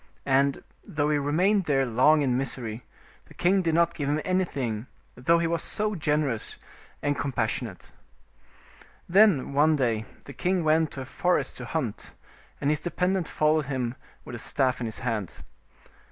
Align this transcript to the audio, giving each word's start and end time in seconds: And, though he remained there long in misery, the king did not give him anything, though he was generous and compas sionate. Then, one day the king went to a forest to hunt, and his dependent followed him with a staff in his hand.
And, 0.25 0.63
though 0.83 1.11
he 1.11 1.19
remained 1.19 1.65
there 1.65 1.85
long 1.85 2.23
in 2.23 2.35
misery, 2.35 2.83
the 3.27 3.35
king 3.35 3.61
did 3.61 3.75
not 3.75 3.93
give 3.93 4.09
him 4.09 4.19
anything, 4.25 4.87
though 5.13 5.37
he 5.37 5.45
was 5.45 5.79
generous 5.99 6.57
and 7.03 7.15
compas 7.15 7.51
sionate. 7.51 7.91
Then, 9.07 9.53
one 9.53 9.75
day 9.75 10.05
the 10.25 10.33
king 10.33 10.63
went 10.63 10.89
to 10.93 11.01
a 11.01 11.05
forest 11.05 11.55
to 11.57 11.65
hunt, 11.65 12.15
and 12.59 12.71
his 12.71 12.79
dependent 12.79 13.27
followed 13.27 13.65
him 13.65 13.93
with 14.25 14.33
a 14.33 14.39
staff 14.39 14.79
in 14.81 14.87
his 14.87 14.97
hand. 15.05 15.43